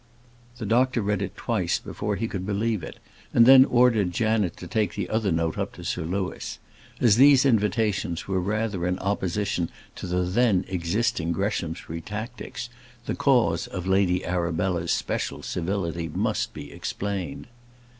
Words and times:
The 0.57 0.65
doctor 0.65 0.99
read 0.99 1.21
it 1.21 1.37
twice 1.37 1.77
before 1.77 2.15
he 2.15 2.27
could 2.27 2.43
believe 2.43 2.81
it, 2.81 2.97
and 3.35 3.45
then 3.45 3.65
ordered 3.65 4.11
Janet 4.11 4.57
to 4.57 4.65
take 4.65 4.95
the 4.95 5.07
other 5.09 5.31
note 5.31 5.59
up 5.59 5.73
to 5.73 5.83
Sir 5.83 6.01
Louis. 6.05 6.57
As 6.99 7.17
these 7.17 7.45
invitations 7.45 8.27
were 8.27 8.41
rather 8.41 8.87
in 8.87 8.97
opposition 8.97 9.69
to 9.97 10.07
the 10.07 10.23
then 10.23 10.65
existing 10.67 11.33
Greshamsbury 11.33 12.01
tactics, 12.01 12.67
the 13.05 13.13
cause 13.13 13.67
of 13.67 13.85
Lady 13.85 14.25
Arabella's 14.25 14.91
special 14.91 15.43
civility 15.43 16.09
must 16.09 16.51
be 16.55 16.71
explained. 16.71 17.45